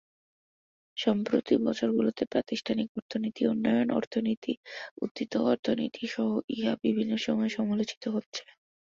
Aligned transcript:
সম্প্রতি 0.97 1.53
বছর 1.65 1.89
গুলোতে 1.91 2.23
প্রাতিষ্ঠানিক 2.25 2.87
অর্থনীতি, 2.97 3.41
উন্নয়ন 3.47 3.89
অর্থনীতি 3.91 4.53
উদ্বৃত্ত 5.01 5.33
অর্থনীতি 5.45 6.03
সহ 6.07 6.27
ইহা 6.55 6.73
বিভিন্ন 6.85 7.13
সময়ে 7.25 7.55
সমালোচিত 7.57 8.03
হচ্ছে। 8.15 8.43